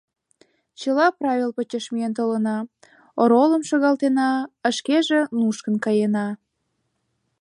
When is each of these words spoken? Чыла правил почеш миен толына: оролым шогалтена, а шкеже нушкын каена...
Чыла 0.79 1.07
правил 1.19 1.49
почеш 1.57 1.85
миен 1.93 2.13
толына: 2.17 2.57
оролым 3.21 3.63
шогалтена, 3.69 4.29
а 4.65 4.67
шкеже 4.77 5.19
нушкын 5.39 5.75
каена... 5.85 6.27